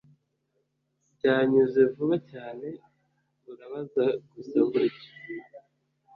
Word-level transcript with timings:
byanyuze 1.15 1.81
vuba 1.93 2.15
cyane, 2.31 2.67
urabaza 3.51 4.05
gusa 4.31 4.55
uburyo 4.67 5.07